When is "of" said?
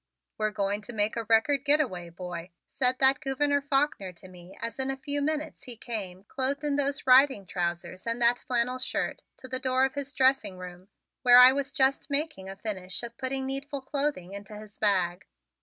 9.85-9.93, 13.03-13.15